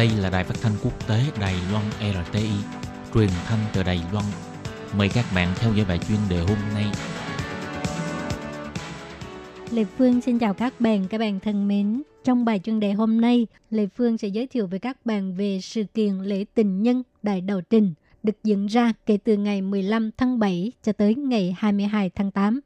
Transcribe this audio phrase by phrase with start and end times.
[0.00, 2.50] Đây là đài phát thanh quốc tế Đài Loan RTI,
[3.14, 4.24] truyền thanh từ Đài Loan.
[4.96, 6.84] Mời các bạn theo dõi bài chuyên đề hôm nay.
[9.70, 12.02] Lê Phương xin chào các bạn, các bạn thân mến.
[12.24, 15.58] Trong bài chuyên đề hôm nay, Lê Phương sẽ giới thiệu với các bạn về
[15.62, 20.10] sự kiện lễ tình nhân Đại Đầu Trình được diễn ra kể từ ngày 15
[20.16, 22.60] tháng 7 cho tới ngày 22 tháng 8.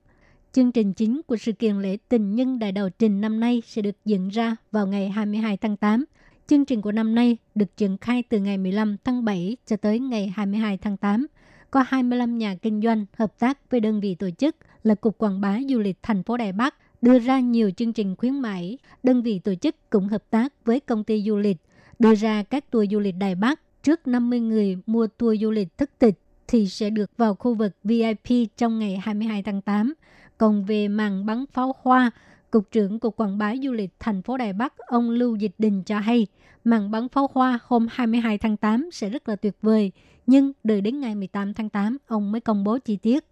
[0.52, 3.82] Chương trình chính của sự kiện lễ tình nhân Đại Đầu Trình năm nay sẽ
[3.82, 6.04] được diễn ra vào ngày 22 tháng 8.
[6.46, 9.98] Chương trình của năm nay được triển khai từ ngày 15 tháng 7 cho tới
[9.98, 11.26] ngày 22 tháng 8.
[11.70, 15.40] Có 25 nhà kinh doanh hợp tác với đơn vị tổ chức là Cục Quảng
[15.40, 18.78] bá Du lịch thành phố Đài Bắc đưa ra nhiều chương trình khuyến mãi.
[19.02, 21.56] Đơn vị tổ chức cũng hợp tác với công ty du lịch
[21.98, 25.78] đưa ra các tour du lịch Đài Bắc trước 50 người mua tour du lịch
[25.78, 26.14] thức tịch
[26.48, 29.94] thì sẽ được vào khu vực VIP trong ngày 22 tháng 8.
[30.38, 32.10] Còn về màn bắn pháo hoa,
[32.54, 35.82] Cục trưởng Cục Quảng bá Du lịch thành phố Đài Bắc, ông Lưu Dịch Đình
[35.82, 36.26] cho hay,
[36.64, 39.92] màn bắn pháo hoa hôm 22 tháng 8 sẽ rất là tuyệt vời,
[40.26, 43.24] nhưng đợi đến ngày 18 tháng 8, ông mới công bố chi tiết.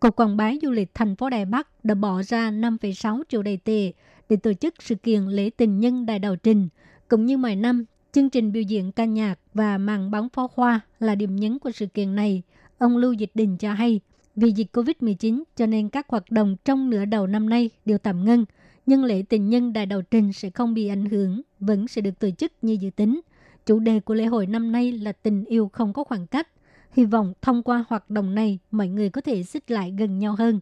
[0.00, 3.56] Cục Quảng bá Du lịch thành phố Đài Bắc đã bỏ ra 5,6 triệu đầy
[3.56, 3.92] tệ
[4.28, 6.68] để tổ chức sự kiện lễ tình nhân Đại Đạo Trình.
[7.08, 10.80] Cũng như mọi năm, chương trình biểu diễn ca nhạc và màn bắn pháo hoa
[10.98, 12.42] là điểm nhấn của sự kiện này.
[12.78, 14.00] Ông Lưu Dịch Đình cho hay,
[14.36, 18.24] vì dịch COVID-19 cho nên các hoạt động trong nửa đầu năm nay đều tạm
[18.24, 18.44] ngưng,
[18.86, 22.18] nhưng lễ tình nhân Đại Đầu Trình sẽ không bị ảnh hưởng, vẫn sẽ được
[22.18, 23.20] tổ chức như dự tính.
[23.66, 26.48] Chủ đề của lễ hội năm nay là tình yêu không có khoảng cách.
[26.92, 30.34] Hy vọng thông qua hoạt động này, mọi người có thể xích lại gần nhau
[30.38, 30.60] hơn.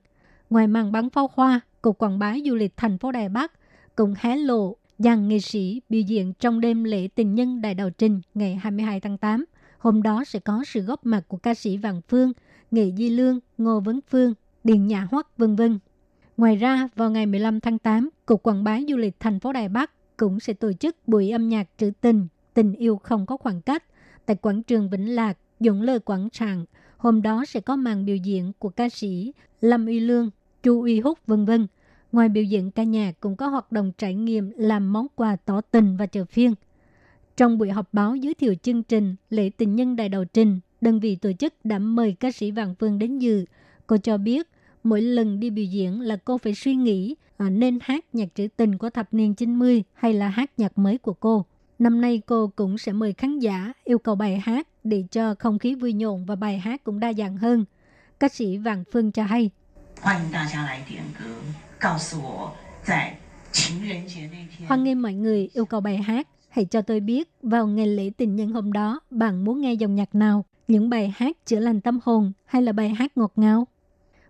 [0.51, 3.53] Ngoài màn bắn pháo hoa, Cục Quảng bá Du lịch thành phố Đài Bắc
[3.97, 7.91] cũng hé lộ dàn nghệ sĩ biểu diễn trong đêm lễ tình nhân Đại Đầu
[7.91, 9.45] Trình ngày 22 tháng 8.
[9.83, 12.33] Hôm đó sẽ có sự góp mặt của ca sĩ Vàng Phương,
[12.71, 15.79] Nghệ Di Lương, Ngô Vấn Phương, Điền Nhã Hoắc, vân vân.
[16.37, 19.69] Ngoài ra, vào ngày 15 tháng 8, Cục Quảng bá Du lịch thành phố Đài
[19.69, 23.63] Bắc cũng sẽ tổ chức buổi âm nhạc trữ tình, tình yêu không có khoảng
[23.63, 23.85] cách,
[24.27, 26.65] tại quảng trường Vĩnh Lạc, Dũng Lơ Quảng Tràng.
[26.97, 30.31] Hôm đó sẽ có màn biểu diễn của ca sĩ Lâm Uy Lương,
[30.63, 31.67] Chu Uy Húc, vân vân.
[32.13, 35.61] Ngoài biểu diễn ca nhạc cũng có hoạt động trải nghiệm làm món quà tỏ
[35.61, 36.55] tình và chờ phiên.
[37.37, 41.01] Trong buổi họp báo giới thiệu chương trình Lễ tình nhân đại đầu trình, đơn
[41.01, 43.45] vị tổ chức đã mời ca sĩ Vàng Phương đến dự.
[43.87, 44.49] Cô cho biết
[44.85, 48.49] mỗi lần đi biểu diễn là cô phải suy nghĩ à, nên hát nhạc trữ
[48.57, 51.45] tình của thập niên 90 hay là hát nhạc mới của cô.
[51.79, 55.59] Năm nay cô cũng sẽ mời khán giả yêu cầu bài hát để cho không
[55.59, 57.65] khí vui nhộn và bài hát cũng đa dạng hơn.
[58.21, 59.51] Ca sĩ Vàng Phương cho hay.
[64.69, 66.29] Hoan nghênh mọi người yêu cầu bài hát.
[66.53, 69.95] Hãy cho tôi biết vào ngày lễ tình nhân hôm đó bạn muốn nghe dòng
[69.95, 73.67] nhạc nào, những bài hát chữa lành tâm hồn hay là bài hát ngọt ngào.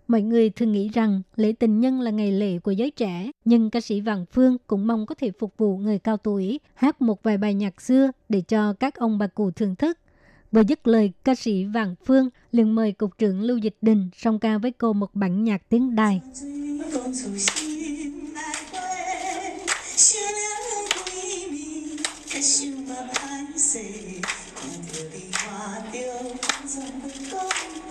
[0.07, 3.69] Mọi người thường nghĩ rằng lễ tình nhân là ngày lễ của giới trẻ, nhưng
[3.69, 7.23] ca sĩ Vàng Phương cũng mong có thể phục vụ người cao tuổi, hát một
[7.23, 9.97] vài bài nhạc xưa để cho các ông bà cụ thưởng thức.
[10.51, 14.39] Vừa dứt lời, ca sĩ Vàng Phương liền mời Cục trưởng Lưu Dịch Đình song
[14.39, 16.21] ca với cô một bản nhạc tiếng đài.
[22.43, 23.79] 想嘛歹势，
[24.53, 25.41] 看着你看
[25.93, 26.35] 着，完
[26.67, 27.89] 全袂讲话，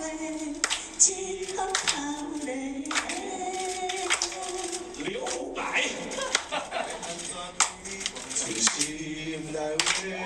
[0.99, 1.09] 只
[1.57, 2.85] 好流泪。
[4.99, 5.25] 留
[5.55, 5.57] 白。
[8.35, 8.71] 真心
[9.51, 10.21] 难为，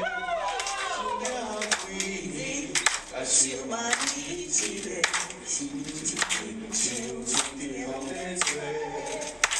[0.91, 1.31] 真了
[1.87, 1.89] 为，
[3.15, 3.39] 啊，想
[3.69, 3.73] 嘛
[4.13, 4.51] 你一
[4.81, 4.85] 个，
[5.47, 6.27] 心一片
[6.73, 6.83] 想
[7.23, 7.63] 着流
[8.11, 8.45] 泪做。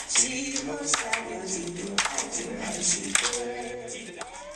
[0.09, 0.19] 只
[0.67, 0.91] 好写
[1.23, 2.91] 着一段爱情，还是。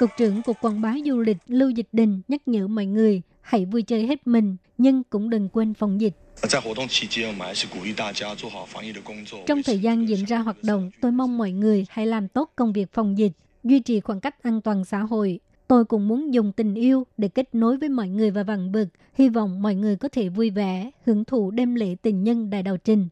[0.02, 3.66] Cục trưởng Cục Quảng bá Du lịch Lưu Dịch Đình nhắc nhở mọi người hãy
[3.66, 6.14] vui chơi hết mình nhưng cũng đừng quên phòng dịch.
[9.46, 12.74] Trong thời gian diễn ra hoạt động, tôi mong mọi người hãy làm tốt công
[12.74, 13.32] việc phòng dịch,
[13.64, 15.40] duy trì khoảng cách an toàn xã hội.
[15.68, 18.88] Tôi cũng muốn dùng tình yêu để kết nối với mọi người và vàng bực.
[19.14, 22.64] Hy vọng mọi người có thể vui vẻ, hưởng thụ đêm lễ tình nhân đại
[22.64, 23.08] đầu trình.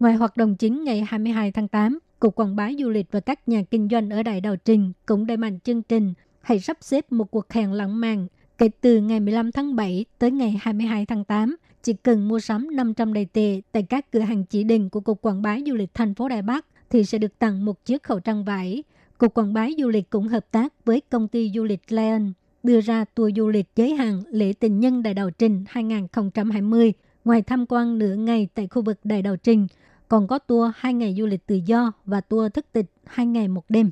[0.00, 3.48] Ngoài hoạt động chính ngày 22 tháng 8, Cục Quảng bá Du lịch và các
[3.48, 7.12] nhà kinh doanh ở Đại Đào Trình cũng đẩy mạnh chương trình hãy sắp xếp
[7.12, 8.26] một cuộc hẹn lãng mạn
[8.58, 11.56] kể từ ngày 15 tháng 7 tới ngày 22 tháng 8.
[11.82, 15.22] Chỉ cần mua sắm 500 đầy tệ tại các cửa hàng chỉ định của Cục
[15.22, 18.20] Quảng bá Du lịch thành phố Đài Bắc thì sẽ được tặng một chiếc khẩu
[18.20, 18.82] trang vải.
[19.18, 22.32] Cục Quảng bá Du lịch cũng hợp tác với công ty du lịch Lion
[22.62, 26.92] đưa ra tour du lịch giới hạn lễ tình nhân Đại Đào Trình 2020.
[27.24, 29.66] Ngoài tham quan nửa ngày tại khu vực Đại Đào Trình,
[30.12, 33.48] còn có tour 2 ngày du lịch tự do và tour thức tịch 2 ngày
[33.48, 33.90] một đêm.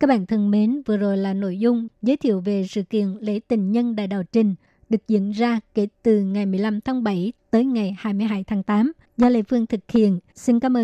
[0.00, 3.40] Các bạn thân mến, vừa rồi là nội dung giới thiệu về sự kiện lễ
[3.48, 4.54] tình nhân Đại Đào Trình
[4.88, 9.28] được diễn ra kể từ ngày 15 tháng 7 tới ngày 22 tháng 8 do
[9.28, 10.18] Lê Phương thực hiện.
[10.34, 10.82] Xin cảm ơn